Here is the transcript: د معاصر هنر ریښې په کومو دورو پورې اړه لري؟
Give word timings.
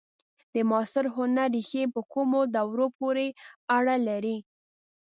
د 0.53 0.55
معاصر 0.69 1.05
هنر 1.15 1.49
ریښې 1.55 1.83
په 1.93 2.01
کومو 2.13 2.39
دورو 2.55 2.87
پورې 2.99 3.27
اړه 3.77 3.95
لري؟ 4.07 4.37